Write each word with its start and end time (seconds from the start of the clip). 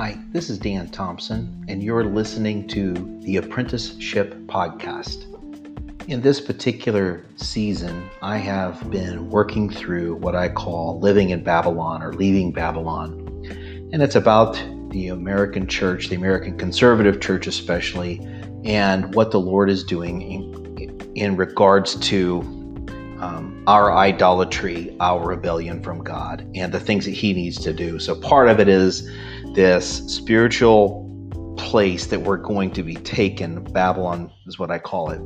Hi, 0.00 0.16
this 0.30 0.48
is 0.48 0.60
Dan 0.60 0.90
Thompson, 0.90 1.64
and 1.66 1.82
you're 1.82 2.04
listening 2.04 2.68
to 2.68 2.92
the 3.24 3.38
Apprenticeship 3.38 4.32
Podcast. 4.46 5.24
In 6.06 6.20
this 6.20 6.40
particular 6.40 7.24
season, 7.34 8.08
I 8.22 8.36
have 8.36 8.88
been 8.92 9.28
working 9.28 9.68
through 9.68 10.14
what 10.14 10.36
I 10.36 10.50
call 10.50 11.00
living 11.00 11.30
in 11.30 11.42
Babylon 11.42 12.00
or 12.04 12.12
leaving 12.12 12.52
Babylon. 12.52 13.12
And 13.92 14.00
it's 14.00 14.14
about 14.14 14.54
the 14.90 15.08
American 15.08 15.66
church, 15.66 16.10
the 16.10 16.14
American 16.14 16.56
conservative 16.56 17.20
church 17.20 17.48
especially, 17.48 18.20
and 18.62 19.12
what 19.16 19.32
the 19.32 19.40
Lord 19.40 19.68
is 19.68 19.82
doing 19.82 20.22
in, 20.22 21.12
in 21.16 21.36
regards 21.36 21.96
to 21.96 22.42
um, 23.18 23.64
our 23.66 23.92
idolatry, 23.96 24.96
our 25.00 25.26
rebellion 25.26 25.82
from 25.82 26.04
God, 26.04 26.48
and 26.54 26.72
the 26.72 26.78
things 26.78 27.04
that 27.04 27.14
He 27.14 27.32
needs 27.32 27.58
to 27.62 27.72
do. 27.72 27.98
So, 27.98 28.14
part 28.14 28.48
of 28.48 28.60
it 28.60 28.68
is 28.68 29.10
this 29.54 29.98
spiritual 30.12 31.08
place 31.56 32.06
that 32.06 32.20
we're 32.20 32.36
going 32.36 32.70
to 32.70 32.82
be 32.82 32.94
taken. 32.94 33.62
Babylon 33.64 34.30
is 34.46 34.58
what 34.58 34.70
I 34.70 34.78
call 34.78 35.10
it. 35.10 35.20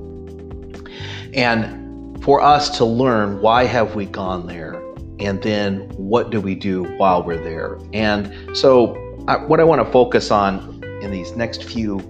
And 1.34 2.22
for 2.24 2.40
us 2.40 2.76
to 2.78 2.84
learn 2.84 3.40
why 3.40 3.64
have 3.64 3.94
we 3.94 4.06
gone 4.06 4.46
there? 4.46 4.82
And 5.18 5.40
then 5.42 5.88
what 5.90 6.30
do 6.30 6.40
we 6.40 6.54
do 6.54 6.84
while 6.96 7.22
we're 7.22 7.42
there? 7.42 7.78
And 7.92 8.56
so, 8.56 8.96
I, 9.28 9.36
what 9.36 9.60
I 9.60 9.64
want 9.64 9.84
to 9.84 9.92
focus 9.92 10.30
on 10.30 10.82
in 11.00 11.12
these 11.12 11.36
next 11.36 11.62
few 11.62 12.00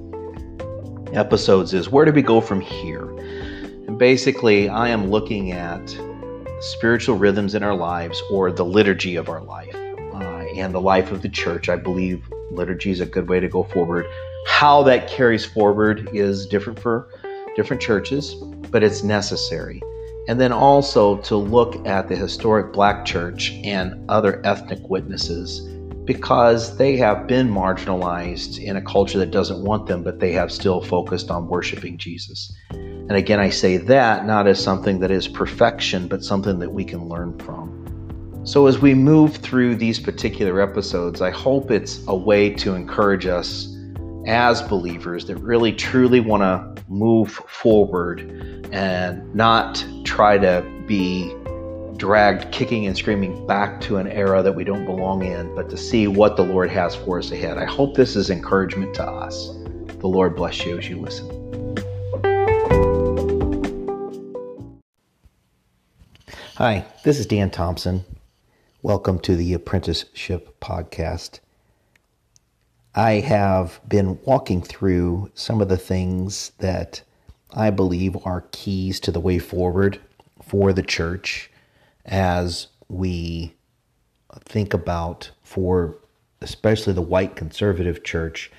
episodes 1.13 1.75
is 1.75 1.91
where 1.91 2.07
do 2.07 2.13
we 2.13 2.23
go 2.23 2.41
from 2.41 2.61
here? 2.61 3.11
And 3.87 3.99
basically, 3.99 4.69
I 4.69 4.89
am 4.89 5.11
looking 5.11 5.53
at 5.53 5.95
spiritual 6.61 7.17
rhythms 7.17 7.55
in 7.55 7.63
our 7.63 7.75
lives 7.75 8.23
or 8.31 8.51
the 8.51 8.65
liturgy 8.65 9.17
of 9.17 9.29
our 9.29 9.43
life 9.43 9.77
and 10.55 10.75
the 10.75 10.81
life 10.81 11.11
of 11.13 11.23
the 11.23 11.29
church. 11.29 11.69
I 11.69 11.77
believe 11.77 12.25
liturgy 12.51 12.91
is 12.91 13.01
a 13.01 13.07
good 13.07 13.29
way 13.29 13.41
to 13.41 13.49
go 13.49 13.65
forward. 13.65 14.07
How 14.47 14.83
that 14.85 15.09
carries 15.09 15.45
forward 15.45 16.09
is 16.13 16.47
different 16.47 16.79
for 16.79 17.09
different 17.57 17.83
churches, 17.83 18.35
but 18.71 18.83
it's 18.83 19.03
necessary. 19.03 19.83
And 20.29 20.41
then 20.41 20.53
also 20.53 21.19
to 21.23 21.37
look 21.37 21.85
at 21.87 22.09
the 22.09 22.17
historic 22.17 22.73
black 22.73 23.05
church 23.05 23.53
and 23.65 24.09
other 24.09 24.41
ethnic 24.45 24.79
witnesses 24.89 25.61
because 26.05 26.77
they 26.79 26.97
have 26.97 27.27
been 27.27 27.49
marginalized 27.49 28.59
in 28.59 28.77
a 28.77 28.83
culture 28.83 29.19
that 29.19 29.31
doesn't 29.31 29.63
want 29.63 29.87
them, 29.87 30.03
but 30.03 30.19
they 30.19 30.33
have 30.33 30.51
still 30.51 30.81
focused 30.81 31.31
on 31.31 31.49
worshiping 31.49 31.97
Jesus. 31.97 32.53
And 32.71 33.13
again, 33.13 33.39
I 33.41 33.51
say 33.51 33.77
that 33.77 34.27
not 34.27 34.47
as 34.47 34.63
something 34.63 35.01
that 35.01 35.11
is 35.11 35.29
perfection, 35.29 36.09
but 36.09 36.25
something 36.25 36.59
that 36.59 36.73
we 36.73 36.85
can 36.85 37.09
learn 37.09 37.39
from. 37.39 37.72
So, 38.45 38.67
as 38.67 38.81
we 38.81 38.93
move 38.93 39.37
through 39.37 39.77
these 39.77 40.01
particular 40.01 40.61
episodes, 40.61 41.23
I 41.23 41.31
hope 41.31 41.71
it's 41.71 42.05
a 42.09 42.17
way 42.17 42.51
to 42.55 42.75
encourage 42.75 43.25
us 43.25 43.73
as 44.27 44.61
believers 44.63 45.27
that 45.27 45.37
really 45.37 45.73
truly 45.73 46.19
want 46.19 46.43
to 46.43 46.83
move 46.89 47.31
forward 47.31 48.69
and 48.73 49.33
not 49.33 49.85
try 50.03 50.39
to 50.39 50.61
be 50.89 51.33
dragged 51.97 52.51
kicking 52.51 52.89
and 52.89 52.97
screaming 52.97 53.47
back 53.47 53.81
to 53.83 53.99
an 53.99 54.09
era 54.09 54.43
that 54.43 54.57
we 54.57 54.65
don't 54.65 54.87
belong 54.87 55.25
in, 55.25 55.55
but 55.55 55.71
to 55.71 55.77
see 55.77 56.09
what 56.09 56.37
the 56.37 56.43
Lord 56.43 56.69
has 56.69 56.97
for 56.97 57.21
us 57.21 57.31
ahead. 57.31 57.59
I 57.59 57.65
hope 57.65 57.95
this 57.95 58.17
is 58.17 58.29
encouragement 58.29 58.93
to 58.95 59.05
us. 59.05 59.51
The 60.01 60.09
Lord 60.09 60.35
bless 60.35 60.67
you 60.67 60.77
as 60.79 60.89
you 60.89 60.97
listen. 60.97 61.31
Hi, 66.57 66.85
this 67.05 67.21
is 67.21 67.27
Dan 67.27 67.49
Thompson. 67.49 68.05
Welcome 68.85 69.21
to 69.21 69.37
the 69.37 69.55
Apprenticeship 69.55 70.59
Podcast. 70.61 71.39
I 72.97 73.13
have 73.21 73.81
been 73.87 74.19
walking 74.25 74.61
through 74.61 75.31
some 75.35 75.61
of 75.61 75.69
the 75.69 75.77
things 75.77 76.51
that 76.59 77.01
I 77.55 77.71
believe 77.71 78.17
are 78.27 78.45
keys 78.51 78.99
to 79.03 79.13
the 79.13 79.21
way 79.21 79.39
forward 79.39 80.01
for 80.43 80.73
the 80.73 80.83
church 80.83 81.49
as 82.05 82.67
we 82.89 83.55
think 84.47 84.75
about 84.75 85.31
for 85.45 85.97
especially 86.41 86.93
the 86.93 87.03
white 87.03 87.37
conservative 87.37 88.03
church 88.03 88.51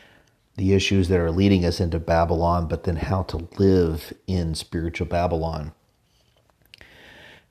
the 0.56 0.72
issues 0.72 1.10
that 1.10 1.20
are 1.20 1.32
leading 1.32 1.66
us 1.66 1.82
into 1.82 2.00
Babylon, 2.00 2.70
but 2.70 2.86
then 2.86 2.96
how 2.96 3.24
to 3.24 3.50
live 3.58 4.14
in 4.26 4.56
spiritual 4.56 5.08
Babylon. 5.08 5.74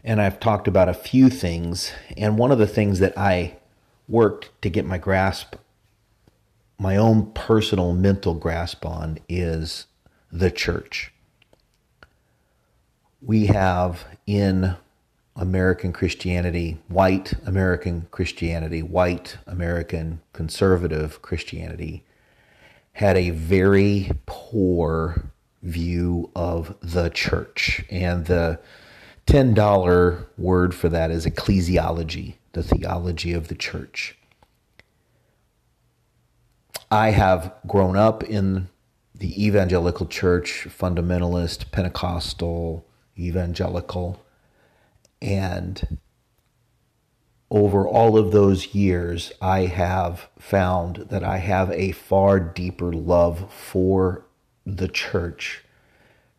And 0.04 0.20
I've 0.20 0.40
talked 0.40 0.66
about 0.66 0.88
a 0.88 0.94
few 0.94 1.30
things, 1.30 1.92
and 2.16 2.36
one 2.36 2.50
of 2.50 2.58
the 2.58 2.66
things 2.66 2.98
that 2.98 3.16
I 3.16 3.56
worked 4.08 4.50
to 4.62 4.68
get 4.68 4.84
my 4.84 4.98
grasp, 4.98 5.54
my 6.78 6.96
own 6.96 7.32
personal 7.32 7.92
mental 7.94 8.34
grasp 8.34 8.84
on, 8.84 9.18
is 9.28 9.86
the 10.32 10.50
church. 10.50 11.12
We 13.20 13.46
have 13.46 14.04
in 14.26 14.74
American 15.36 15.92
Christianity, 15.92 16.78
white 16.88 17.34
American 17.46 18.08
Christianity, 18.10 18.82
white 18.82 19.38
American 19.46 20.20
conservative 20.32 21.22
Christianity, 21.22 22.04
had 22.94 23.16
a 23.16 23.30
very 23.30 24.10
poor 24.26 25.30
view 25.62 26.30
of 26.34 26.74
the 26.82 27.08
church. 27.08 27.84
And 27.88 28.26
the 28.26 28.58
$10 29.26 30.26
word 30.36 30.74
for 30.74 30.88
that 30.88 31.10
is 31.10 31.26
ecclesiology, 31.26 32.34
the 32.52 32.62
theology 32.62 33.32
of 33.32 33.48
the 33.48 33.54
church. 33.54 34.16
I 36.90 37.10
have 37.10 37.54
grown 37.66 37.96
up 37.96 38.22
in 38.22 38.68
the 39.14 39.46
evangelical 39.46 40.06
church, 40.06 40.66
fundamentalist, 40.68 41.70
Pentecostal, 41.70 42.86
evangelical 43.18 44.22
and 45.22 45.98
over 47.48 47.86
all 47.86 48.16
of 48.16 48.32
those 48.32 48.74
years, 48.74 49.30
I 49.40 49.66
have 49.66 50.28
found 50.38 50.96
that 51.10 51.22
I 51.22 51.36
have 51.36 51.70
a 51.70 51.92
far 51.92 52.40
deeper 52.40 52.92
love 52.92 53.52
for 53.52 54.24
the 54.64 54.88
church, 54.88 55.62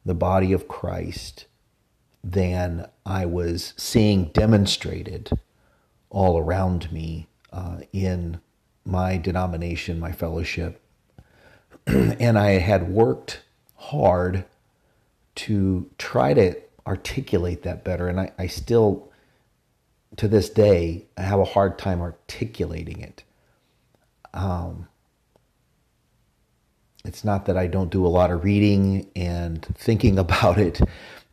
the 0.04 0.16
body 0.16 0.52
of 0.52 0.68
Christ, 0.68 1.46
than 2.24 2.88
I 3.06 3.26
was 3.26 3.74
seeing 3.78 4.26
demonstrated 4.26 5.32
all 6.10 6.38
around 6.38 6.92
me 6.92 7.28
uh, 7.52 7.80
in 7.92 8.40
my 8.86 9.18
denomination, 9.18 10.00
my 10.00 10.12
fellowship. 10.12 10.82
and 11.88 12.38
I 12.38 12.52
had 12.52 12.90
worked 12.90 13.42
hard 13.76 14.46
to 15.36 15.90
try 15.98 16.34
to 16.34 16.56
articulate 16.86 17.64
that 17.64 17.84
better. 17.84 18.08
And 18.08 18.20
I, 18.20 18.32
I 18.38 18.48
still, 18.48 19.12
to 20.18 20.28
this 20.28 20.50
day, 20.50 21.06
I 21.18 21.24
have 21.24 21.40
a 21.40 21.46
hard 21.46 21.78
time 21.78 22.02
articulating 22.02 23.02
it. 23.02 23.24
Um, 24.34 24.88
it's 27.06 27.24
not 27.24 27.46
that 27.46 27.58
I 27.58 27.68
don't 27.68 27.92
do 27.92 28.06
a 28.06 28.08
lot 28.08 28.32
of 28.32 28.44
reading 28.44 29.10
and 29.16 29.64
thinking 29.76 30.18
about 30.26 30.58
it. 30.58 30.82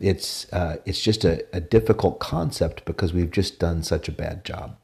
It's 0.00 0.50
uh, 0.53 0.78
it's 0.84 1.00
just 1.00 1.25
a, 1.25 1.44
a, 1.53 1.61
difficult 1.61 2.19
concept 2.21 2.84
because 2.87 3.12
we've 3.12 3.31
just 3.31 3.59
done 3.59 3.83
such 3.83 4.09
a 4.09 4.12
bad 4.12 4.44
job, 4.44 4.77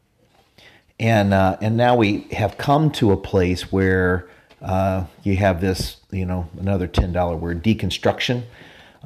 and 1.00 1.32
uh, 1.32 1.56
and 1.62 1.76
now 1.76 1.96
we 1.96 2.26
have 2.32 2.58
come 2.58 2.90
to 2.92 3.12
a 3.12 3.16
place 3.16 3.72
where 3.72 4.28
uh, 4.60 5.06
you 5.22 5.36
have 5.36 5.62
this, 5.62 5.96
you 6.10 6.26
know, 6.26 6.48
another 6.58 6.86
ten 6.86 7.12
dollar 7.12 7.36
word, 7.36 7.64
deconstruction 7.64 8.44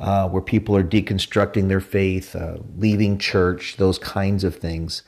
uh, 0.01 0.29
where 0.29 0.43
people 0.43 0.75
are 0.75 0.83
deconstructing 0.83 1.69
their 1.69 1.81
faith, 1.81 2.35
uh, 2.35 2.57
leaving 2.77 3.19
church, 3.19 3.77
those 3.77 3.99
kinds 3.99 4.45
of 4.45 4.57
things, 4.57 5.03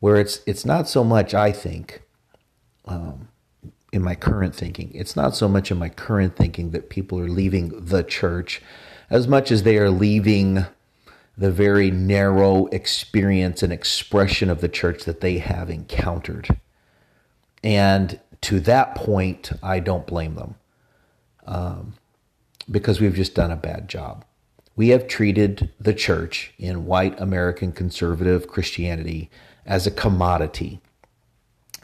where 0.00 0.16
it's 0.16 0.40
it's 0.46 0.64
not 0.64 0.88
so 0.88 1.04
much 1.04 1.34
I 1.34 1.52
think, 1.52 2.02
um, 2.86 3.28
in 3.92 4.02
my 4.02 4.14
current 4.14 4.54
thinking, 4.54 4.90
it's 4.94 5.14
not 5.14 5.36
so 5.36 5.46
much 5.46 5.70
in 5.70 5.78
my 5.78 5.90
current 5.90 6.36
thinking 6.36 6.70
that 6.70 6.88
people 6.88 7.20
are 7.20 7.28
leaving 7.28 7.84
the 7.84 8.02
church, 8.02 8.62
as 9.10 9.28
much 9.28 9.50
as 9.50 9.64
they 9.64 9.76
are 9.76 9.90
leaving 9.90 10.64
the 11.36 11.50
very 11.50 11.90
narrow 11.90 12.66
experience 12.66 13.62
and 13.62 13.72
expression 13.72 14.48
of 14.48 14.60
the 14.60 14.68
church 14.68 15.04
that 15.04 15.20
they 15.20 15.38
have 15.38 15.68
encountered, 15.68 16.48
and 17.62 18.18
to 18.40 18.60
that 18.60 18.94
point, 18.94 19.50
I 19.62 19.80
don't 19.80 20.06
blame 20.06 20.34
them. 20.34 20.54
Um, 21.46 21.94
because 22.70 23.00
we've 23.00 23.14
just 23.14 23.34
done 23.34 23.50
a 23.50 23.56
bad 23.56 23.88
job 23.88 24.24
we 24.80 24.88
have 24.88 25.06
treated 25.06 25.70
the 25.78 25.92
church 25.92 26.54
in 26.58 26.86
white 26.86 27.20
American 27.20 27.70
conservative 27.70 28.48
Christianity 28.48 29.30
as 29.66 29.86
a 29.86 29.90
commodity. 29.90 30.80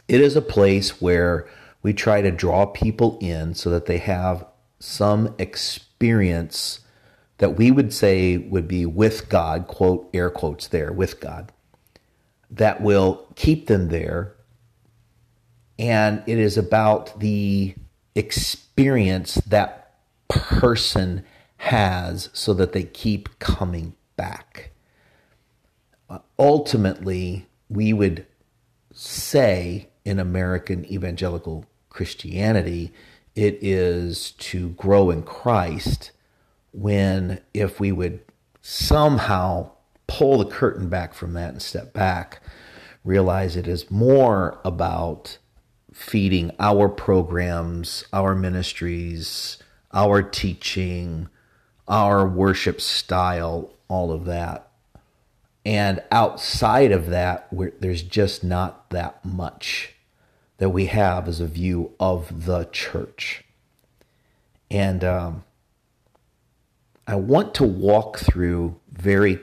It 0.07 0.19
is 0.19 0.35
a 0.35 0.41
place 0.41 0.99
where 0.99 1.47
we 1.83 1.93
try 1.93 2.23
to 2.23 2.31
draw 2.31 2.65
people 2.65 3.19
in 3.21 3.53
so 3.53 3.69
that 3.69 3.85
they 3.85 3.99
have 3.99 4.47
some 4.79 5.35
experience 5.37 6.79
that 7.37 7.57
we 7.57 7.71
would 7.71 7.93
say 7.93 8.37
would 8.37 8.67
be 8.67 8.85
with 8.85 9.29
God, 9.29 9.67
quote, 9.67 10.09
air 10.13 10.29
quotes 10.29 10.67
there, 10.67 10.91
with 10.91 11.19
God, 11.19 11.51
that 12.49 12.81
will 12.81 13.27
keep 13.35 13.67
them 13.67 13.89
there 13.89 14.37
and 15.79 16.23
it 16.25 16.37
is 16.37 16.57
about 16.57 17.19
the 17.19 17.75
experience 18.15 19.35
that 19.35 19.93
person 20.27 21.23
has 21.57 22.29
so 22.33 22.53
that 22.53 22.73
they 22.73 22.83
keep 22.83 23.39
coming 23.39 23.95
back. 24.15 24.71
Ultimately, 26.39 27.47
we 27.69 27.93
would 27.93 28.25
say 28.93 29.89
in 30.03 30.19
American 30.19 30.85
evangelical 30.85 31.65
Christianity, 31.89 32.91
it 33.35 33.59
is 33.61 34.31
to 34.31 34.69
grow 34.69 35.11
in 35.11 35.21
Christ 35.21 36.11
when 36.71 37.41
if 37.53 37.79
we 37.79 37.91
would 37.91 38.19
somehow 38.61 39.71
pull 40.07 40.37
the 40.37 40.45
curtain 40.45 40.89
back 40.89 41.13
from 41.13 41.33
that 41.33 41.51
and 41.51 41.61
step 41.61 41.93
back, 41.93 42.41
realize 43.03 43.55
it 43.55 43.67
is 43.67 43.89
more 43.91 44.59
about 44.63 45.37
feeding 45.93 46.51
our 46.59 46.87
programs, 46.89 48.05
our 48.13 48.35
ministries, 48.35 49.57
our 49.93 50.21
teaching, 50.21 51.27
our 51.87 52.27
worship 52.27 52.79
style, 52.79 53.73
all 53.87 54.11
of 54.11 54.25
that. 54.25 54.69
And 55.65 56.01
outside 56.11 56.91
of 56.91 57.07
that, 57.07 57.47
there's 57.51 58.03
just 58.03 58.43
not 58.43 58.89
that 58.91 59.23
much 59.25 59.95
that 60.57 60.69
we 60.69 60.85
have 60.85 61.27
as 61.27 61.39
a 61.39 61.47
view 61.47 61.91
of 61.99 62.45
the 62.45 62.65
church. 62.71 63.43
And 64.71 65.03
um, 65.03 65.43
I 67.07 67.15
want 67.15 67.55
to 67.55 67.63
walk 67.63 68.19
through 68.19 68.75
very 68.91 69.39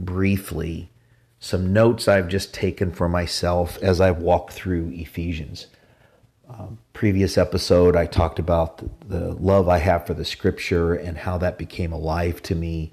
briefly 0.00 0.90
some 1.38 1.74
notes 1.74 2.08
I've 2.08 2.28
just 2.28 2.54
taken 2.54 2.90
for 2.90 3.10
myself 3.10 3.78
as 3.82 4.00
I 4.00 4.10
walk 4.10 4.52
through 4.52 4.90
Ephesians. 4.94 5.66
Um, 6.48 6.78
previous 6.94 7.36
episode, 7.36 7.94
I 7.94 8.06
talked 8.06 8.38
about 8.38 8.78
the, 8.78 8.90
the, 9.06 9.32
love 9.34 9.68
I 9.68 9.78
have 9.78 10.06
for 10.06 10.14
the 10.14 10.24
scripture 10.24 10.94
and 10.94 11.18
how 11.18 11.36
that 11.38 11.58
became 11.58 11.92
alive 11.92 12.42
to 12.44 12.54
me. 12.54 12.92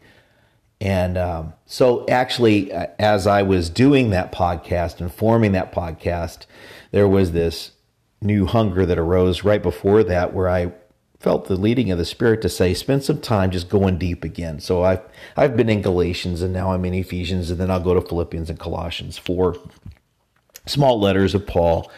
And 0.81 1.17
um, 1.17 1.53
so, 1.65 2.05
actually, 2.09 2.71
as 2.71 3.27
I 3.27 3.43
was 3.43 3.69
doing 3.69 4.09
that 4.09 4.33
podcast 4.33 4.99
and 4.99 5.13
forming 5.13 5.53
that 5.53 5.71
podcast, 5.71 6.47
there 6.91 7.07
was 7.07 7.31
this 7.31 7.71
new 8.21 8.45
hunger 8.45 8.85
that 8.85 8.97
arose 8.97 9.43
right 9.43 9.63
before 9.63 10.03
that 10.03 10.33
where 10.33 10.49
I 10.49 10.73
felt 11.23 11.45
the 11.45 11.55
leading 11.55 11.89
of 11.89 11.97
the 11.97 12.03
Spirit 12.03 12.41
to 12.41 12.49
say, 12.49 12.73
spend 12.73 13.01
some 13.01 13.21
time 13.21 13.49
just 13.49 13.69
going 13.69 13.97
deep 13.97 14.25
again. 14.25 14.59
So 14.59 14.83
I've 14.83 15.01
I've 15.37 15.55
been 15.55 15.69
in 15.69 15.81
Galatians 15.81 16.41
and 16.41 16.51
now 16.51 16.73
I'm 16.73 16.83
in 16.83 16.93
Ephesians 16.93 17.49
and 17.49 17.59
then 17.59 17.71
I'll 17.71 17.79
go 17.79 17.93
to 17.93 18.01
Philippians 18.01 18.49
and 18.49 18.59
Colossians, 18.59 19.17
four 19.17 19.55
small 20.65 20.99
letters 20.99 21.33
of 21.33 21.47
Paul 21.47 21.89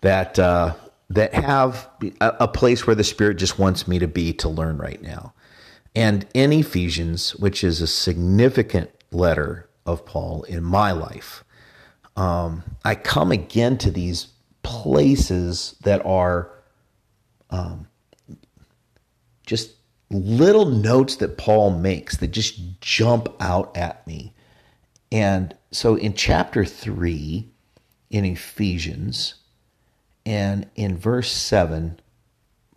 that 0.00 0.38
uh, 0.40 0.74
that 1.10 1.32
have 1.34 1.88
a, 2.20 2.36
a 2.40 2.48
place 2.48 2.84
where 2.84 2.96
the 2.96 3.04
Spirit 3.04 3.36
just 3.36 3.60
wants 3.60 3.86
me 3.86 4.00
to 4.00 4.08
be 4.08 4.32
to 4.34 4.48
learn 4.48 4.76
right 4.76 5.00
now. 5.00 5.32
And 5.94 6.26
in 6.34 6.52
Ephesians, 6.52 7.36
which 7.36 7.62
is 7.62 7.80
a 7.80 7.86
significant 7.86 8.90
letter 9.12 9.68
of 9.86 10.04
Paul 10.04 10.42
in 10.42 10.64
my 10.64 10.90
life, 10.90 11.44
um, 12.16 12.64
I 12.84 12.96
come 12.96 13.30
again 13.30 13.78
to 13.78 13.92
these 13.92 14.28
places 14.64 15.76
that 15.82 16.04
are 16.04 16.50
um, 17.50 17.86
just 19.46 19.72
little 20.10 20.66
notes 20.66 21.16
that 21.16 21.38
Paul 21.38 21.70
makes 21.70 22.16
that 22.18 22.28
just 22.28 22.80
jump 22.80 23.28
out 23.40 23.76
at 23.76 24.06
me. 24.06 24.32
And 25.10 25.54
so 25.70 25.96
in 25.96 26.14
chapter 26.14 26.64
3 26.64 27.48
in 28.10 28.24
Ephesians 28.24 29.34
and 30.26 30.68
in 30.74 30.96
verse 30.96 31.30
7, 31.30 32.00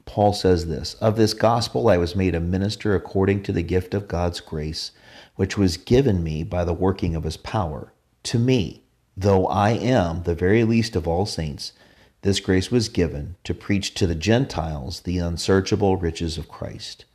Paul 0.06 0.34
says 0.34 0.68
this 0.68 0.96
Of 0.96 1.18
this 1.18 1.34
gospel 1.34 1.90
I 1.90 1.98
was 1.98 2.16
made 2.16 2.34
a 2.34 2.40
minister 2.40 2.96
according 2.96 3.44
to 3.44 3.52
the 3.52 3.62
gift 3.62 3.94
of 3.94 4.08
God's 4.08 4.40
grace, 4.40 4.92
which 5.36 5.58
was 5.58 5.78
given 5.78 6.24
me 6.24 6.44
by 6.44 6.64
the 6.64 6.74
working 6.74 7.16
of 7.16 7.24
his 7.24 7.38
power. 7.38 7.94
To 8.24 8.40
me, 8.40 8.84
though 9.16 9.48
I 9.48 9.72
am 9.72 10.24
the 10.24 10.36
very 10.36 10.64
least 10.64 10.96
of 10.96 11.08
all 11.08 11.25
saints, 11.25 11.74
this 12.22 12.40
grace 12.40 12.72
was 12.72 12.90
given 12.90 13.36
to 13.44 13.54
preach 13.54 13.94
to 13.94 14.08
the 14.08 14.16
Gentiles 14.16 15.02
the 15.02 15.19
unsearchable 15.19 15.98
riches 15.98 16.38
of 16.38 16.48
Christ, 16.48 17.06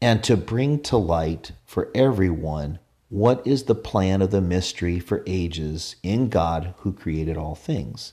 and 0.00 0.24
to 0.24 0.36
bring 0.36 0.80
to 0.84 0.96
light 0.96 1.52
for 1.64 1.90
everyone 1.94 2.78
what 3.10 3.46
is 3.46 3.64
the 3.64 3.74
plan 3.74 4.22
of 4.22 4.30
the 4.30 4.40
mystery 4.40 4.98
for 4.98 5.22
ages 5.26 5.96
in 6.02 6.28
God 6.28 6.74
who 6.78 6.92
created 6.92 7.36
all 7.36 7.54
things. 7.54 8.12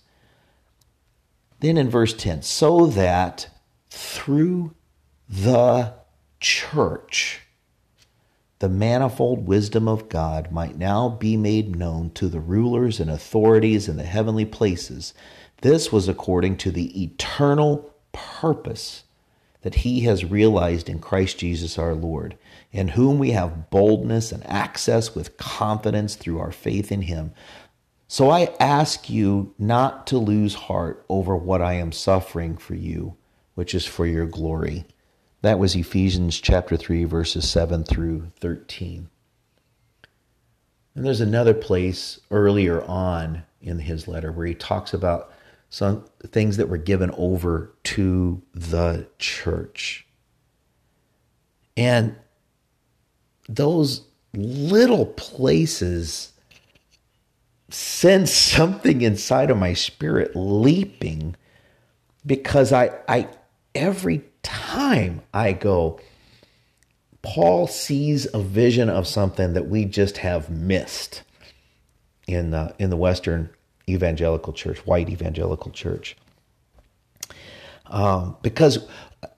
Then 1.60 1.78
in 1.78 1.90
verse 1.90 2.14
10, 2.14 2.42
so 2.42 2.88
that 2.88 3.50
through 3.90 4.76
the 5.30 5.94
church, 6.40 7.42
the 8.60 8.70
manifold 8.70 9.48
wisdom 9.48 9.88
of 9.88 10.10
God 10.10 10.52
might 10.52 10.78
now 10.78 11.10
be 11.10 11.38
made 11.38 11.76
known 11.76 12.10
to 12.12 12.28
the 12.28 12.40
rulers 12.40 13.00
and 13.00 13.10
authorities 13.10 13.88
in 13.88 13.98
the 13.98 14.04
heavenly 14.04 14.46
places 14.46 15.14
this 15.62 15.92
was 15.92 16.08
according 16.08 16.58
to 16.58 16.72
the 16.72 17.04
eternal 17.04 17.94
purpose 18.12 19.04
that 19.62 19.76
he 19.76 20.02
has 20.02 20.24
realized 20.24 20.88
in 20.88 21.00
Christ 21.00 21.40
Jesus 21.40 21.78
our 21.78 21.94
Lord, 21.94 22.38
in 22.72 22.90
whom 22.90 23.18
we 23.18 23.32
have 23.32 23.70
boldness 23.70 24.32
and 24.32 24.46
access 24.48 25.16
with 25.16 25.38
confidence 25.38 26.16
through 26.16 26.40
our 26.40 26.52
faith 26.52 26.92
in 26.92 27.02
him. 27.02 27.34
So 28.08 28.30
I 28.30 28.56
ask 28.60 29.10
you 29.10 29.54
not 29.58 30.08
to 30.08 30.18
lose 30.18 30.54
heart 30.54 31.04
over 31.10 31.36
what 31.36 31.62
I 31.62 31.74
am 31.74 31.92
suffering 31.92 32.56
for 32.56 32.76
you, 32.76 33.18
which 33.56 33.76
is 33.76 33.86
for 33.86 34.06
your 34.06 34.26
glory. 34.26 34.86
That 35.42 35.60
was 35.60 35.76
Ephesians 35.76 36.40
chapter 36.40 36.78
3, 36.78 37.04
verses 37.04 37.50
7 37.50 37.84
through 37.84 38.32
13. 38.40 39.10
And 40.96 41.06
there's 41.06 41.22
another 41.22 41.54
place 41.54 42.20
earlier 42.32 42.84
on 42.84 43.44
in 43.62 43.80
his 43.80 44.08
letter 44.08 44.32
where 44.32 44.48
he 44.48 44.56
talks 44.56 44.94
about 44.94 45.34
some 45.70 46.06
things 46.26 46.58
that 46.58 46.70
were 46.70 46.78
given 46.78 47.12
over 47.18 47.74
to 47.84 48.42
the 48.54 49.08
church. 49.20 50.08
And 51.76 52.16
those 53.50 54.06
little 54.34 55.06
places 55.06 56.34
send 57.70 58.30
something 58.30 59.02
inside 59.02 59.52
of 59.52 59.58
my 59.58 59.74
spirit 59.74 60.32
leaping 60.36 61.36
because 62.26 62.72
I, 62.72 62.92
I 63.08 63.30
every 63.76 64.24
time 64.42 65.22
I 65.34 65.54
go, 65.54 66.00
Paul 67.22 67.68
sees 67.68 68.28
a 68.34 68.40
vision 68.40 68.90
of 68.90 69.08
something 69.08 69.54
that 69.54 69.68
we 69.68 69.86
just 69.86 70.20
have 70.20 70.50
missed 70.50 71.24
in 72.26 72.52
the 72.52 72.74
in 72.80 72.90
the 72.90 72.98
Western 72.98 73.50
evangelical 73.90 74.54
church, 74.54 74.86
white 74.86 75.10
evangelical 75.10 75.72
church. 75.72 76.16
Um, 77.88 78.36
because, 78.42 78.86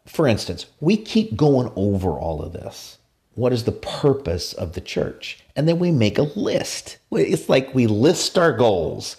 for 0.06 0.28
instance, 0.28 0.66
we 0.80 0.98
keep 0.98 1.36
going 1.36 1.72
over 1.76 2.12
all 2.12 2.42
of 2.42 2.54
this. 2.54 2.98
What 3.36 3.54
is 3.54 3.64
the 3.64 3.72
purpose 3.72 4.54
of 4.54 4.74
the 4.74 4.82
church? 4.82 5.40
And 5.56 5.68
then 5.68 5.80
we 5.80 5.92
make 5.92 6.18
a 6.18 6.24
list. 6.24 6.98
It's 7.12 7.48
like 7.48 7.74
we 7.74 7.88
list 7.88 8.38
our 8.38 8.52
goals. 8.52 9.16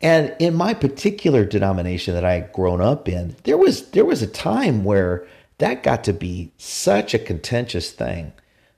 And 0.00 0.34
in 0.38 0.54
my 0.54 0.74
particular 0.74 1.44
denomination 1.44 2.14
that 2.14 2.24
I 2.24 2.34
had 2.34 2.52
grown 2.52 2.80
up 2.80 3.08
in, 3.08 3.34
there 3.44 3.58
was 3.58 3.90
there 3.90 4.04
was 4.04 4.22
a 4.22 4.28
time 4.28 4.84
where 4.84 5.26
that 5.58 5.82
got 5.82 6.04
to 6.04 6.12
be 6.12 6.52
such 6.56 7.14
a 7.14 7.18
contentious 7.18 7.90
thing 7.90 8.32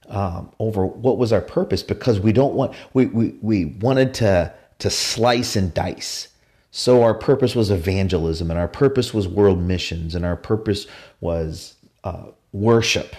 um, 0.08 0.50
over 0.58 0.86
what 0.86 1.18
was 1.18 1.32
our 1.32 1.42
purpose 1.42 1.82
because 1.82 2.18
we 2.18 2.32
don't 2.32 2.54
want 2.54 2.74
we 2.94 3.06
we, 3.06 3.34
we 3.42 3.64
wanted 3.66 4.14
to 4.14 4.52
to 4.80 4.90
slice 4.90 5.56
and 5.56 5.72
dice. 5.72 6.28
So 6.70 7.02
our 7.02 7.14
purpose 7.14 7.54
was 7.54 7.70
evangelism, 7.70 8.50
and 8.50 8.58
our 8.58 8.68
purpose 8.68 9.12
was 9.12 9.26
world 9.26 9.60
missions, 9.60 10.14
and 10.14 10.24
our 10.24 10.36
purpose 10.36 10.86
was 11.20 11.74
uh, 12.04 12.26
worship. 12.52 13.16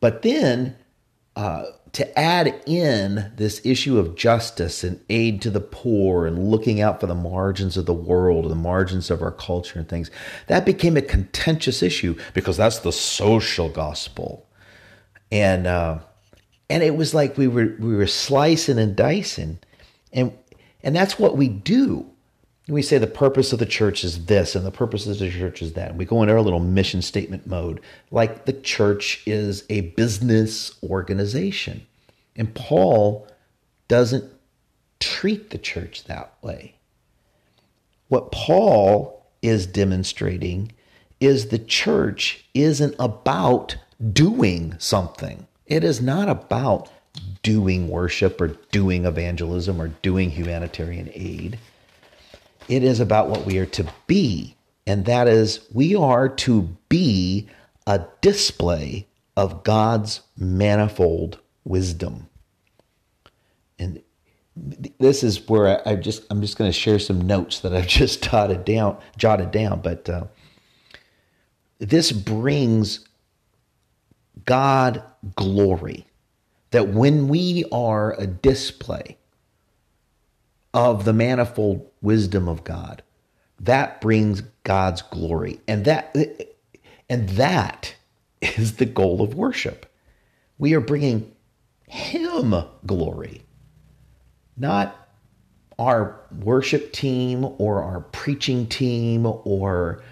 But 0.00 0.22
then 0.22 0.76
uh, 1.36 1.64
to 1.92 2.18
add 2.18 2.62
in 2.66 3.32
this 3.36 3.60
issue 3.64 3.98
of 3.98 4.14
justice 4.14 4.84
and 4.84 5.00
aid 5.10 5.42
to 5.42 5.50
the 5.50 5.60
poor 5.60 6.26
and 6.26 6.50
looking 6.50 6.80
out 6.80 7.00
for 7.00 7.06
the 7.06 7.14
margins 7.14 7.76
of 7.76 7.86
the 7.86 7.94
world, 7.94 8.48
the 8.48 8.54
margins 8.54 9.10
of 9.10 9.22
our 9.22 9.32
culture 9.32 9.78
and 9.78 9.88
things, 9.88 10.10
that 10.46 10.64
became 10.64 10.96
a 10.96 11.02
contentious 11.02 11.82
issue 11.82 12.16
because 12.32 12.56
that's 12.56 12.78
the 12.80 12.92
social 12.92 13.68
gospel. 13.68 14.46
And 15.32 15.66
uh, 15.66 15.98
and 16.68 16.82
it 16.82 16.96
was 16.96 17.12
like 17.14 17.36
we 17.36 17.48
were 17.48 17.74
we 17.78 17.96
were 17.96 18.06
slicing 18.06 18.78
and 18.78 18.94
dicing, 18.94 19.58
and 20.12 20.32
and 20.82 20.94
that's 20.94 21.18
what 21.18 21.36
we 21.36 21.48
do. 21.48 22.06
We 22.68 22.82
say 22.82 22.98
the 22.98 23.06
purpose 23.06 23.52
of 23.52 23.58
the 23.58 23.66
church 23.66 24.04
is 24.04 24.26
this 24.26 24.54
and 24.54 24.64
the 24.64 24.70
purpose 24.70 25.06
of 25.06 25.18
the 25.18 25.30
church 25.30 25.60
is 25.60 25.72
that. 25.72 25.90
And 25.90 25.98
we 25.98 26.04
go 26.04 26.22
into 26.22 26.34
our 26.34 26.40
little 26.40 26.60
mission 26.60 27.02
statement 27.02 27.46
mode, 27.46 27.80
like 28.10 28.44
the 28.44 28.52
church 28.52 29.22
is 29.26 29.64
a 29.68 29.80
business 29.80 30.78
organization. 30.82 31.86
And 32.36 32.54
Paul 32.54 33.26
doesn't 33.88 34.30
treat 35.00 35.50
the 35.50 35.58
church 35.58 36.04
that 36.04 36.34
way. 36.42 36.74
What 38.08 38.30
Paul 38.30 39.26
is 39.42 39.66
demonstrating 39.66 40.72
is 41.18 41.48
the 41.48 41.58
church 41.58 42.44
isn't 42.54 42.94
about 42.98 43.76
doing 44.12 44.74
something. 44.78 45.46
It 45.66 45.84
is 45.84 46.00
not 46.00 46.28
about 46.28 46.90
doing 47.42 47.88
worship 47.88 48.40
or 48.40 48.48
doing 48.70 49.04
evangelism 49.04 49.80
or 49.80 49.88
doing 49.88 50.30
humanitarian 50.30 51.10
aid. 51.14 51.58
It 52.68 52.82
is 52.84 53.00
about 53.00 53.28
what 53.28 53.46
we 53.46 53.58
are 53.58 53.66
to 53.66 53.86
be, 54.06 54.56
and 54.86 55.04
that 55.06 55.26
is 55.26 55.66
we 55.72 55.94
are 55.96 56.28
to 56.28 56.76
be 56.88 57.48
a 57.86 58.04
display 58.20 59.06
of 59.36 59.64
God's 59.64 60.20
manifold 60.36 61.38
wisdom. 61.64 62.28
And 63.78 64.02
this 64.54 65.22
is 65.22 65.48
where 65.48 65.86
I, 65.88 65.96
just 65.96 66.24
I'm 66.30 66.40
just 66.40 66.58
going 66.58 66.68
to 66.68 66.78
share 66.78 66.98
some 66.98 67.22
notes 67.22 67.60
that 67.60 67.72
I've 67.74 67.86
just 68.00 68.22
jotted 68.22 68.64
down, 68.64 68.98
jotted 69.16 69.50
down. 69.50 69.80
But 69.80 70.08
uh, 70.08 70.24
this 71.78 72.12
brings 72.12 73.06
God 74.44 75.02
glory. 75.36 76.06
That 76.70 76.88
when 76.88 77.28
we 77.28 77.64
are 77.72 78.14
a 78.18 78.26
display 78.26 79.16
of 80.72 81.04
the 81.04 81.12
manifold 81.12 81.88
wisdom 82.00 82.48
of 82.48 82.62
God, 82.64 83.02
that 83.58 84.00
brings 84.00 84.42
God's 84.64 85.02
glory, 85.02 85.60
and 85.66 85.84
that 85.84 86.16
and 87.08 87.28
that 87.30 87.94
is 88.40 88.76
the 88.76 88.86
goal 88.86 89.20
of 89.20 89.34
worship. 89.34 89.86
We 90.58 90.74
are 90.74 90.80
bringing 90.80 91.32
Him 91.88 92.54
glory 92.86 93.42
not 94.60 95.08
our 95.78 96.20
worship 96.42 96.92
team 96.92 97.44
or 97.58 97.82
our 97.82 98.00
preaching 98.00 98.66
team 98.66 99.26
or 99.26 100.02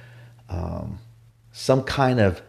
um, 0.49 0.99
some 1.53 1.83
kind 1.85 2.19
of 2.19 2.41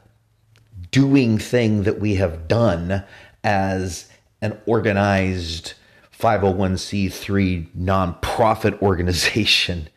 doing 0.92 1.38
thing 1.38 1.84
that 1.84 2.00
we 2.00 2.16
have 2.16 2.48
done 2.48 3.04
as 3.44 4.10
an 4.42 4.60
organized 4.66 5.74
501c3 6.18 7.68
nonprofit 7.78 8.82
organization. 8.82 9.90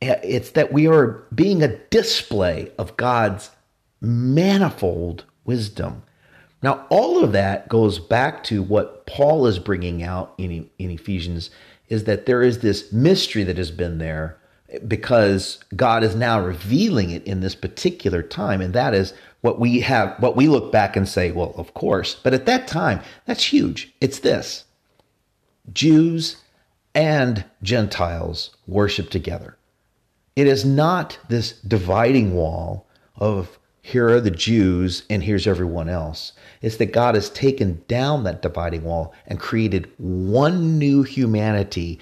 It's 0.00 0.50
that 0.50 0.72
we 0.72 0.86
are 0.86 1.24
being 1.34 1.62
a 1.62 1.76
display 1.76 2.70
of 2.78 2.96
God's 2.96 3.50
manifold 4.00 5.24
wisdom. 5.44 6.02
Now, 6.62 6.86
all 6.88 7.22
of 7.22 7.32
that 7.32 7.68
goes 7.68 7.98
back 7.98 8.44
to 8.44 8.62
what 8.62 9.06
Paul 9.06 9.46
is 9.46 9.58
bringing 9.58 10.02
out 10.02 10.34
in, 10.38 10.68
in 10.78 10.90
Ephesians 10.90 11.50
is 11.88 12.04
that 12.04 12.26
there 12.26 12.42
is 12.42 12.58
this 12.58 12.92
mystery 12.92 13.44
that 13.44 13.56
has 13.56 13.70
been 13.70 13.98
there 13.98 14.38
because 14.86 15.64
God 15.74 16.04
is 16.04 16.14
now 16.14 16.40
revealing 16.40 17.10
it 17.10 17.24
in 17.24 17.40
this 17.40 17.54
particular 17.54 18.22
time. 18.22 18.60
And 18.60 18.74
that 18.74 18.92
is 18.92 19.14
what 19.40 19.60
we 19.60 19.80
have, 19.80 20.20
what 20.20 20.36
we 20.36 20.48
look 20.48 20.72
back 20.72 20.96
and 20.96 21.08
say, 21.08 21.30
well, 21.30 21.54
of 21.56 21.74
course. 21.74 22.14
But 22.14 22.34
at 22.34 22.46
that 22.46 22.66
time, 22.66 23.00
that's 23.24 23.44
huge. 23.44 23.92
It's 24.00 24.18
this 24.20 24.64
Jews 25.72 26.36
and 26.94 27.44
Gentiles 27.62 28.50
worship 28.66 29.10
together. 29.10 29.56
It 30.34 30.46
is 30.46 30.64
not 30.64 31.18
this 31.28 31.52
dividing 31.60 32.34
wall 32.34 32.86
of 33.16 33.58
here 33.82 34.08
are 34.10 34.20
the 34.20 34.30
Jews 34.30 35.04
and 35.08 35.22
here's 35.22 35.46
everyone 35.46 35.88
else. 35.88 36.32
It's 36.60 36.76
that 36.76 36.92
God 36.92 37.14
has 37.14 37.30
taken 37.30 37.82
down 37.88 38.24
that 38.24 38.42
dividing 38.42 38.84
wall 38.84 39.14
and 39.26 39.40
created 39.40 39.90
one 39.96 40.78
new 40.78 41.02
humanity, 41.04 41.98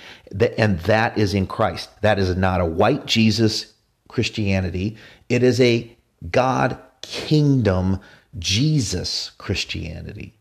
and 0.59 0.81
that 0.81 1.17
is 1.17 1.33
in 1.33 1.47
Christ. 1.47 1.91
That 2.03 2.19
is 2.19 2.35
not 2.37 2.61
a 2.61 2.67
white 2.67 3.07
Jesus 3.07 3.73
Christianity, 4.09 4.97
it 5.29 5.43
is 5.43 5.61
a 5.61 5.97
God 6.31 6.79
kingdom 7.11 8.01
Jesus 8.39 9.33
Christianity. 9.39 10.35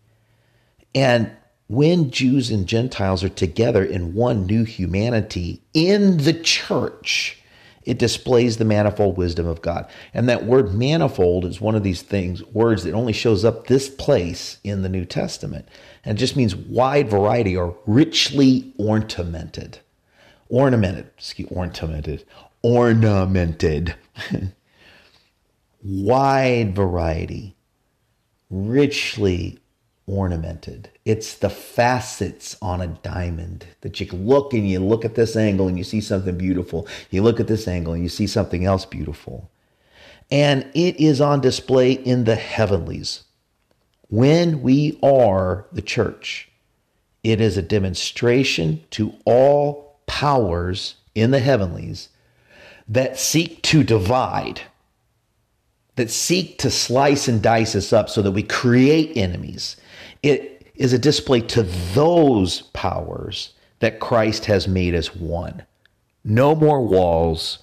And 0.93 1.31
when 1.67 2.12
Jews 2.12 2.51
and 2.51 2.67
Gentiles 2.67 3.24
are 3.24 3.29
together 3.29 3.84
in 3.84 4.13
one 4.13 4.45
new 4.45 4.63
humanity 4.63 5.62
in 5.74 6.17
the 6.17 6.34
church, 6.34 7.41
it 7.84 8.00
displays 8.00 8.57
the 8.57 8.65
manifold 8.65 9.17
wisdom 9.17 9.45
of 9.48 9.62
God. 9.62 9.88
And 10.13 10.27
that 10.27 10.45
word 10.45 10.74
manifold 10.74 11.45
is 11.45 11.62
one 11.62 11.75
of 11.75 11.84
these 11.84 12.01
things, 12.01 12.43
words 12.45 12.84
that 12.84 12.93
only 12.93 13.13
shows 13.13 13.45
up 13.45 13.67
this 13.67 13.89
place 13.89 14.57
in 14.63 14.81
the 14.81 14.89
New 14.89 15.05
Testament. 15.05 15.67
And 16.03 16.17
it 16.17 16.19
just 16.19 16.36
means 16.36 16.55
wide 16.55 17.10
variety 17.10 17.55
or 17.55 17.77
richly 17.86 18.74
ornamented. 18.77 19.79
Ornamented, 20.50 21.10
excuse 21.17 21.50
ornamented, 21.51 22.25
ornamented. 22.62 23.95
wide 25.86 26.75
variety, 26.75 27.56
richly 28.50 29.60
ornamented. 30.08 30.89
It's 31.06 31.36
the 31.36 31.50
facets 31.50 32.58
on 32.62 32.82
a 32.82 32.88
diamond 32.88 33.68
that 33.82 34.00
you 34.00 34.08
look 34.12 34.54
and 34.54 34.68
you 34.68 34.80
look 34.80 35.06
at 35.06 35.15
this 35.15 35.36
angle 35.36 35.68
and 35.68 35.77
you 35.77 35.84
see 35.84 36.01
something 36.01 36.38
beautiful. 36.38 36.88
You 37.12 37.22
look 37.22 37.39
at 37.39 37.48
this 37.48 37.68
angle 37.68 37.94
and 37.94 38.04
you 38.04 38.10
see 38.10 38.27
something 38.27 38.65
else 38.65 38.86
beautiful. 38.86 39.50
And 40.32 40.63
it 40.74 41.00
is 41.00 41.22
on 41.22 41.42
display 41.42 41.92
in 41.92 42.24
the 42.24 42.36
heavenlies. 42.36 43.24
When 44.10 44.62
we 44.62 44.98
are 45.04 45.68
the 45.72 45.82
church, 45.82 46.50
it 47.24 47.39
is 47.42 47.58
a 47.58 47.62
demonstration 47.62 48.84
to 48.92 49.13
all 49.25 50.00
powers 50.08 50.96
in 51.13 51.32
the 51.32 51.39
heavenlies 51.39 52.10
that 52.88 53.20
seek 53.20 53.62
to 53.63 53.84
divide, 53.84 54.62
that 55.96 56.12
seek 56.12 56.58
to 56.60 56.70
slice 56.70 57.28
and 57.28 57.42
dice 57.42 57.75
us 57.75 57.94
up 57.94 58.10
so 58.10 58.22
that 58.22 58.32
we 58.32 58.44
create 58.44 59.16
enemies 59.16 59.78
it 60.25 60.72
is 60.74 60.92
a 60.92 60.98
display 60.98 61.40
to 61.40 61.62
those 61.94 62.64
powers 62.74 63.54
that 63.80 64.00
Christ 64.00 64.46
has 64.46 64.68
made 64.68 64.96
us 64.96 65.16
one. 65.16 65.64
No 66.24 66.56
more 66.56 66.82
walls, 66.82 67.60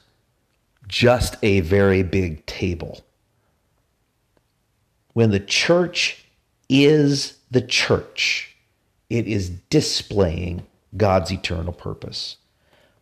just 0.86 1.34
a 1.42 1.58
very 1.60 2.04
big 2.04 2.46
table. 2.46 3.02
When 5.14 5.32
the 5.32 5.40
church 5.40 6.24
is 6.68 7.38
the 7.50 7.62
church, 7.62 8.54
it 9.10 9.26
is 9.26 9.50
displaying 9.50 10.64
God's 10.96 11.32
eternal 11.32 11.72
purpose. 11.72 12.36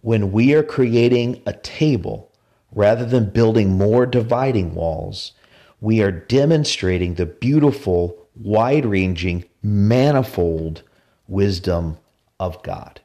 When 0.00 0.32
we 0.32 0.54
are 0.54 0.62
creating 0.62 1.42
a 1.44 1.52
table 1.52 2.29
rather 2.72 3.04
than 3.04 3.30
building 3.30 3.76
more 3.76 4.06
dividing 4.06 4.74
walls, 4.74 5.32
we 5.80 6.02
are 6.02 6.12
demonstrating 6.12 7.14
the 7.14 7.26
beautiful 7.26 8.28
wide 8.34 8.86
ranging, 8.86 9.44
manifold 9.62 10.82
wisdom 11.26 11.98
of 12.38 12.62
God. 12.62 13.00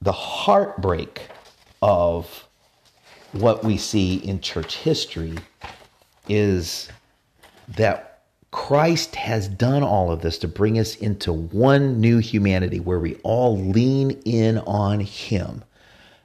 The 0.00 0.12
heartbreak 0.12 1.22
of 1.82 2.46
what 3.32 3.64
we 3.64 3.76
see 3.76 4.16
in 4.16 4.40
church 4.40 4.76
history 4.76 5.36
is 6.28 6.88
that 7.68 8.22
Christ 8.50 9.16
has 9.16 9.48
done 9.48 9.82
all 9.82 10.10
of 10.10 10.22
this 10.22 10.38
to 10.38 10.48
bring 10.48 10.78
us 10.78 10.96
into 10.96 11.32
one 11.32 12.00
new 12.00 12.18
humanity 12.18 12.80
where 12.80 12.98
we 12.98 13.16
all 13.16 13.58
lean 13.58 14.12
in 14.24 14.58
on 14.58 15.00
Him. 15.00 15.64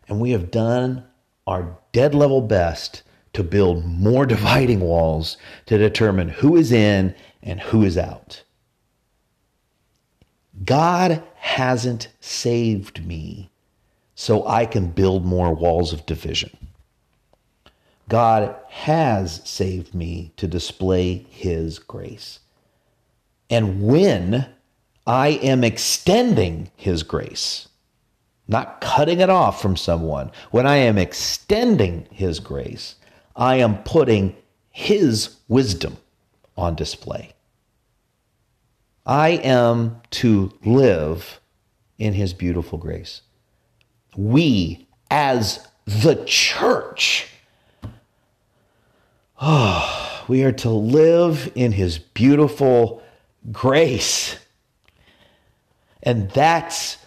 And 0.07 0.19
we 0.19 0.31
have 0.31 0.51
done 0.51 1.03
our 1.48 1.77
dead 1.91 2.13
level 2.13 2.41
best 2.41 3.03
to 3.33 3.43
build 3.43 3.86
more 3.86 4.25
dividing 4.25 4.79
walls 4.81 5.38
to 5.65 5.77
determine 5.77 6.29
who 6.29 6.55
is 6.55 6.71
in 6.71 7.15
and 7.41 7.60
who 7.60 7.83
is 7.83 7.98
out. 7.98 8.43
God 10.63 11.24
hasn't 11.36 12.10
saved 12.19 13.05
me 13.05 13.50
so 14.15 14.48
I 14.48 14.65
can 14.65 14.91
build 14.91 15.25
more 15.25 15.53
walls 15.53 15.93
of 15.93 16.05
division. 16.05 16.55
God 18.07 18.55
has 18.67 19.41
saved 19.50 19.95
me 19.95 20.33
to 20.38 20.48
display 20.48 21.25
his 21.29 21.79
grace. 21.79 22.39
And 23.50 23.81
when 23.81 24.48
I 25.07 25.29
am 25.29 25.63
extending 25.63 26.69
his 26.75 27.03
grace, 27.03 27.69
not 28.48 28.81
cutting 28.81 29.19
it 29.21 29.29
off 29.29 29.62
from 29.62 29.77
someone, 29.77 30.31
when 30.51 30.67
I 30.67 30.77
am 30.77 30.98
extending 30.98 32.07
his 32.12 32.39
grace, 32.39 32.95
I 33.36 33.55
am 33.55 33.83
putting 33.83 34.36
his 34.69 35.38
wisdom 35.48 35.98
on 36.57 36.75
display. 36.75 37.33
I 39.05 39.29
am 39.29 40.01
to 40.12 40.51
live 40.63 41.39
in 41.98 42.13
his 42.13 42.33
beautiful 42.33 42.77
grace. 42.77 43.21
We, 44.15 44.88
as 45.10 45.67
the 45.86 46.24
church, 46.25 47.27
oh, 49.39 50.24
we 50.27 50.43
are 50.43 50.51
to 50.51 50.69
live 50.69 51.51
in 51.55 51.71
his 51.71 51.98
beautiful 51.98 53.01
grace. 53.51 54.38
And 56.03 56.29
that's 56.31 56.98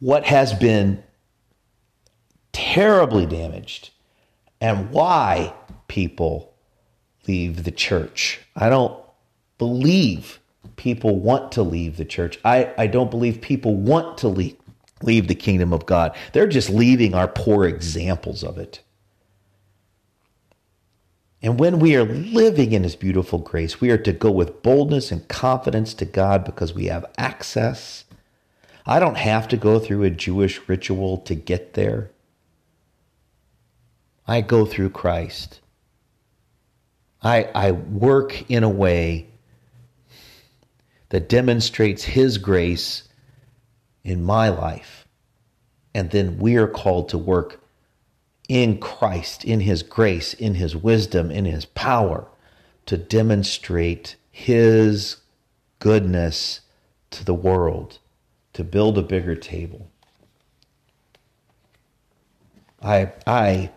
what 0.00 0.24
has 0.24 0.52
been 0.54 1.02
terribly 2.52 3.26
damaged 3.26 3.90
and 4.60 4.90
why 4.90 5.54
people 5.88 6.54
leave 7.28 7.64
the 7.64 7.70
church. 7.70 8.40
I 8.56 8.68
don't 8.68 8.98
believe 9.58 10.40
people 10.76 11.20
want 11.20 11.52
to 11.52 11.62
leave 11.62 11.96
the 11.96 12.04
church. 12.04 12.38
I, 12.44 12.72
I 12.76 12.86
don't 12.86 13.10
believe 13.10 13.40
people 13.40 13.76
want 13.76 14.18
to 14.18 14.28
leave, 14.28 14.56
leave 15.02 15.28
the 15.28 15.34
kingdom 15.34 15.72
of 15.72 15.86
God. 15.86 16.16
They're 16.32 16.46
just 16.46 16.70
leaving 16.70 17.14
our 17.14 17.28
poor 17.28 17.66
examples 17.66 18.42
of 18.42 18.58
it. 18.58 18.80
And 21.42 21.58
when 21.58 21.78
we 21.78 21.96
are 21.96 22.04
living 22.04 22.72
in 22.72 22.82
His 22.82 22.96
beautiful 22.96 23.38
grace, 23.38 23.80
we 23.80 23.90
are 23.90 23.98
to 23.98 24.12
go 24.12 24.30
with 24.30 24.62
boldness 24.62 25.10
and 25.10 25.26
confidence 25.28 25.94
to 25.94 26.04
God 26.04 26.44
because 26.44 26.74
we 26.74 26.86
have 26.86 27.06
access. 27.16 28.04
I 28.86 28.98
don't 28.98 29.16
have 29.16 29.48
to 29.48 29.56
go 29.56 29.78
through 29.78 30.04
a 30.04 30.10
Jewish 30.10 30.60
ritual 30.68 31.18
to 31.18 31.34
get 31.34 31.74
there. 31.74 32.10
I 34.26 34.40
go 34.40 34.64
through 34.64 34.90
Christ. 34.90 35.60
I, 37.22 37.44
I 37.54 37.72
work 37.72 38.50
in 38.50 38.62
a 38.62 38.68
way 38.68 39.26
that 41.10 41.28
demonstrates 41.28 42.04
His 42.04 42.38
grace 42.38 43.08
in 44.04 44.22
my 44.24 44.48
life. 44.48 45.06
And 45.94 46.10
then 46.10 46.38
we 46.38 46.56
are 46.56 46.68
called 46.68 47.08
to 47.10 47.18
work 47.18 47.60
in 48.48 48.78
Christ, 48.78 49.44
in 49.44 49.60
His 49.60 49.82
grace, 49.82 50.34
in 50.34 50.54
His 50.54 50.74
wisdom, 50.74 51.30
in 51.30 51.44
His 51.44 51.66
power 51.66 52.26
to 52.86 52.96
demonstrate 52.96 54.16
His 54.30 55.18
goodness 55.78 56.60
to 57.10 57.24
the 57.24 57.34
world, 57.34 57.98
to 58.52 58.64
build 58.64 58.98
a 58.98 59.02
bigger 59.02 59.34
table. 59.34 59.90
I, 62.82 63.12
I 63.26 63.70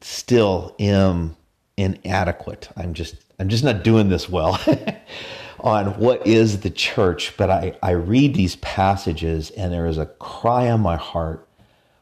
still 0.00 0.74
am 0.78 1.36
inadequate. 1.76 2.68
I'm 2.76 2.94
just 2.94 3.16
I'm 3.38 3.48
just 3.48 3.64
not 3.64 3.84
doing 3.84 4.08
this 4.08 4.28
well 4.28 4.60
on 5.60 5.98
what 5.98 6.26
is 6.26 6.60
the 6.60 6.70
church, 6.70 7.36
but 7.36 7.50
I, 7.50 7.76
I 7.82 7.90
read 7.92 8.34
these 8.34 8.56
passages 8.56 9.50
and 9.50 9.72
there 9.72 9.86
is 9.86 9.98
a 9.98 10.06
cry 10.06 10.70
on 10.70 10.80
my 10.80 10.96
heart, 10.96 11.48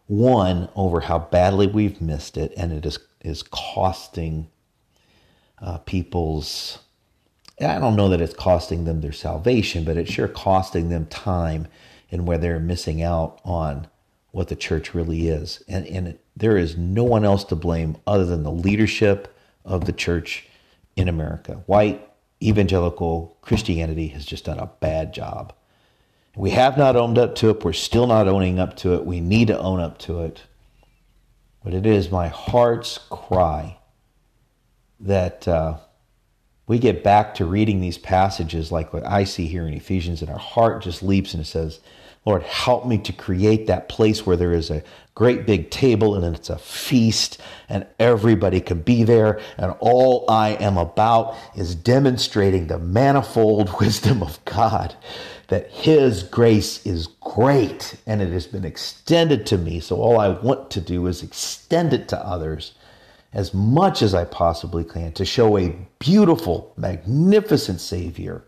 one, 0.06 0.68
over 0.74 1.00
how 1.00 1.18
badly 1.18 1.66
we've 1.66 2.00
missed 2.00 2.36
it, 2.36 2.52
and 2.56 2.72
it 2.72 2.86
is, 2.86 2.98
is 3.22 3.42
costing 3.42 4.48
uh, 5.60 5.78
people's, 5.78 6.78
I 7.60 7.78
don't 7.78 7.96
know 7.96 8.10
that 8.10 8.20
it's 8.20 8.34
costing 8.34 8.84
them 8.84 9.00
their 9.00 9.12
salvation, 9.12 9.84
but 9.84 9.96
it's 9.96 10.12
sure 10.12 10.28
costing 10.28 10.90
them 10.90 11.06
time 11.06 11.68
and 12.10 12.26
where 12.26 12.38
they're 12.38 12.60
missing 12.60 13.02
out 13.02 13.40
on 13.44 13.86
what 14.30 14.48
the 14.48 14.56
church 14.56 14.94
really 14.94 15.28
is. 15.28 15.62
And, 15.66 15.86
and 15.86 16.18
there 16.36 16.58
is 16.58 16.76
no 16.76 17.04
one 17.04 17.24
else 17.24 17.44
to 17.44 17.56
blame 17.56 17.96
other 18.06 18.26
than 18.26 18.42
the 18.42 18.52
leadership 18.52 19.34
of 19.64 19.86
the 19.86 19.92
church 19.92 20.46
in 20.96 21.08
America. 21.08 21.62
White 21.66 22.06
evangelical 22.42 23.38
Christianity 23.40 24.08
has 24.08 24.26
just 24.26 24.44
done 24.44 24.58
a 24.58 24.70
bad 24.80 25.14
job. 25.14 25.54
We 26.36 26.50
have 26.50 26.76
not 26.76 26.96
owned 26.96 27.16
up 27.16 27.34
to 27.36 27.48
it. 27.48 27.64
We're 27.64 27.72
still 27.72 28.06
not 28.06 28.28
owning 28.28 28.58
up 28.58 28.76
to 28.78 28.94
it. 28.94 29.06
We 29.06 29.20
need 29.20 29.48
to 29.48 29.58
own 29.58 29.80
up 29.80 29.96
to 30.00 30.20
it. 30.20 30.42
But 31.64 31.72
it 31.72 31.86
is 31.86 32.10
my 32.10 32.28
heart's 32.28 32.98
cry 33.08 33.78
that 35.00 35.48
uh, 35.48 35.78
we 36.66 36.78
get 36.78 37.04
back 37.04 37.34
to 37.36 37.44
reading 37.44 37.80
these 37.80 37.98
passages 37.98 38.72
like 38.72 38.92
what 38.92 39.06
I 39.06 39.24
see 39.24 39.46
here 39.46 39.66
in 39.66 39.74
Ephesians, 39.74 40.20
and 40.20 40.30
our 40.30 40.38
heart 40.38 40.82
just 40.82 41.02
leaps 41.02 41.32
and 41.32 41.42
it 41.42 41.46
says, 41.46 41.80
Lord, 42.24 42.42
help 42.42 42.86
me 42.86 42.98
to 42.98 43.12
create 43.12 43.68
that 43.68 43.88
place 43.88 44.26
where 44.26 44.36
there 44.36 44.52
is 44.52 44.68
a 44.68 44.82
great 45.14 45.46
big 45.46 45.70
table 45.70 46.16
and 46.16 46.34
it's 46.34 46.50
a 46.50 46.58
feast 46.58 47.40
and 47.68 47.86
everybody 48.00 48.60
can 48.60 48.80
be 48.80 49.04
there. 49.04 49.40
And 49.56 49.76
all 49.78 50.24
I 50.28 50.50
am 50.54 50.76
about 50.76 51.36
is 51.54 51.76
demonstrating 51.76 52.66
the 52.66 52.80
manifold 52.80 53.72
wisdom 53.80 54.24
of 54.24 54.44
God, 54.44 54.96
that 55.46 55.70
His 55.70 56.24
grace 56.24 56.84
is 56.84 57.06
great 57.20 57.94
and 58.08 58.20
it 58.20 58.32
has 58.32 58.48
been 58.48 58.64
extended 58.64 59.46
to 59.46 59.56
me. 59.56 59.78
So 59.78 59.94
all 59.96 60.18
I 60.18 60.30
want 60.30 60.72
to 60.72 60.80
do 60.80 61.06
is 61.06 61.22
extend 61.22 61.92
it 61.92 62.08
to 62.08 62.18
others 62.18 62.74
as 63.36 63.52
much 63.52 64.00
as 64.00 64.14
I 64.14 64.24
possibly 64.24 64.82
can 64.82 65.12
to 65.12 65.26
show 65.26 65.58
a 65.58 65.76
beautiful, 65.98 66.72
magnificent 66.78 67.82
Savior 67.82 68.42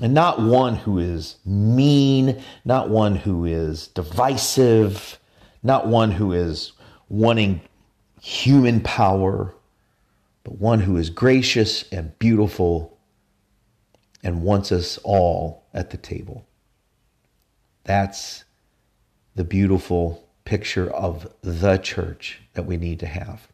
and 0.00 0.14
not 0.14 0.40
one 0.40 0.76
who 0.76 1.00
is 1.00 1.38
mean, 1.44 2.40
not 2.64 2.90
one 2.90 3.16
who 3.16 3.44
is 3.44 3.88
divisive, 3.88 5.18
not 5.64 5.88
one 5.88 6.12
who 6.12 6.32
is 6.32 6.72
wanting 7.08 7.60
human 8.20 8.80
power, 8.82 9.52
but 10.44 10.60
one 10.60 10.78
who 10.78 10.96
is 10.96 11.10
gracious 11.10 11.84
and 11.90 12.16
beautiful 12.20 12.96
and 14.22 14.42
wants 14.42 14.70
us 14.70 14.96
all 14.98 15.64
at 15.74 15.90
the 15.90 15.96
table. 15.96 16.46
That's 17.82 18.44
the 19.34 19.44
beautiful 19.44 20.28
picture 20.44 20.88
of 20.88 21.26
the 21.42 21.78
church 21.78 22.42
that 22.54 22.64
we 22.64 22.76
need 22.76 23.00
to 23.00 23.06
have. 23.06 23.48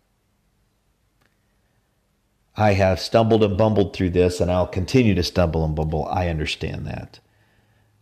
I 2.59 2.73
have 2.73 2.99
stumbled 2.99 3.45
and 3.45 3.57
bumbled 3.57 3.95
through 3.95 4.11
this, 4.11 4.41
and 4.41 4.51
I'll 4.51 4.67
continue 4.67 5.15
to 5.15 5.23
stumble 5.23 5.65
and 5.65 5.77
bumble. 5.77 6.07
I 6.07 6.29
understand 6.29 6.89
that. 6.89 7.21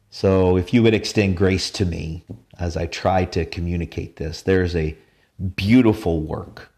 So 0.09 0.57
if 0.57 0.73
you 0.73 0.83
would 0.83 0.95
extend 0.95 1.37
grace 1.37 1.71
to 1.73 1.85
me 1.85 2.25
as 2.59 2.75
I 2.75 2.87
try 2.87 3.27
to 3.27 3.45
communicate 3.45 4.17
this, 4.17 4.41
there's 4.41 4.75
a 4.75 4.97
beautiful 5.57 6.23
work 6.23 6.73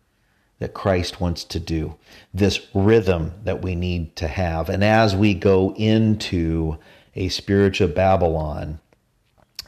that 0.58 0.74
Christ 0.74 1.20
wants 1.20 1.44
to 1.44 1.60
do, 1.60 1.94
this 2.34 2.66
rhythm 2.74 3.34
that 3.44 3.62
we 3.62 3.76
need 3.76 4.16
to 4.16 4.26
have. 4.26 4.68
And 4.68 4.82
as 4.82 5.14
we 5.14 5.32
go 5.32 5.72
into 5.76 6.78
a 7.14 7.28
spiritual 7.28 7.86
Babylon 7.86 8.80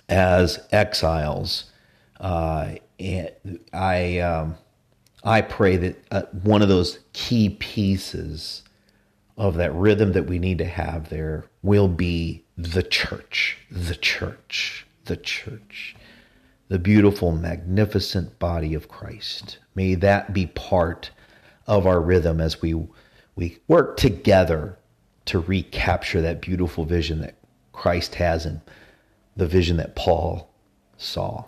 as 0.08 0.66
exiles, 0.72 1.70
uh, 2.18 2.74
I. 3.72 4.18
Um, 4.18 4.56
I 5.22 5.42
pray 5.42 5.76
that 5.76 6.04
uh, 6.10 6.22
one 6.42 6.62
of 6.62 6.68
those 6.68 6.98
key 7.12 7.50
pieces 7.50 8.62
of 9.36 9.56
that 9.56 9.74
rhythm 9.74 10.12
that 10.12 10.26
we 10.26 10.38
need 10.38 10.58
to 10.58 10.64
have 10.64 11.08
there 11.08 11.44
will 11.62 11.88
be 11.88 12.44
the 12.56 12.82
church, 12.82 13.58
the 13.70 13.94
church, 13.94 14.86
the 15.06 15.16
church, 15.16 15.96
the 16.68 16.78
beautiful, 16.78 17.32
magnificent 17.32 18.38
body 18.38 18.74
of 18.74 18.88
Christ. 18.88 19.58
May 19.74 19.94
that 19.96 20.32
be 20.32 20.46
part 20.46 21.10
of 21.66 21.86
our 21.86 22.00
rhythm 22.00 22.40
as 22.40 22.60
we 22.62 22.74
we 23.36 23.58
work 23.68 23.96
together 23.96 24.76
to 25.26 25.38
recapture 25.38 26.20
that 26.20 26.42
beautiful 26.42 26.84
vision 26.84 27.20
that 27.20 27.36
Christ 27.72 28.16
has 28.16 28.44
and 28.44 28.60
the 29.36 29.46
vision 29.46 29.76
that 29.78 29.96
Paul 29.96 30.52
saw. 30.98 31.44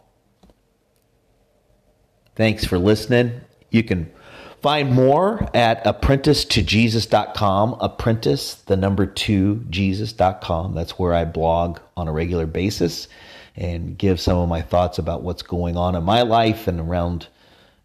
Thanks 2.34 2.64
for 2.64 2.78
listening. 2.78 3.42
You 3.72 3.82
can 3.82 4.12
find 4.60 4.92
more 4.92 5.48
at 5.54 5.84
Apprentice2Jesus.com. 5.84 7.78
Apprentice, 7.80 8.54
the 8.54 8.76
number 8.76 9.06
two, 9.06 9.64
Jesus.com. 9.70 10.74
That's 10.74 10.98
where 10.98 11.14
I 11.14 11.24
blog 11.24 11.80
on 11.96 12.06
a 12.06 12.12
regular 12.12 12.46
basis 12.46 13.08
and 13.56 13.98
give 13.98 14.20
some 14.20 14.38
of 14.38 14.48
my 14.48 14.62
thoughts 14.62 14.98
about 14.98 15.22
what's 15.22 15.42
going 15.42 15.76
on 15.76 15.96
in 15.96 16.04
my 16.04 16.22
life 16.22 16.68
and 16.68 16.78
around 16.78 17.26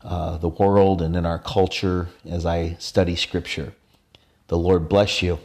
uh, 0.04 0.38
the 0.38 0.50
world 0.50 1.02
and 1.02 1.16
in 1.16 1.26
our 1.26 1.40
culture 1.40 2.10
as 2.30 2.46
I 2.46 2.76
study 2.80 3.16
Scripture. 3.16 3.74
The 4.48 4.58
Lord 4.58 4.88
bless 4.88 5.22
you. 5.22 5.40